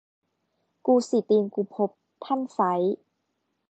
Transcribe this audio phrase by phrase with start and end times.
[0.85, 1.89] กูสี่ตีนกูพบ
[2.25, 2.73] ท่านไซร้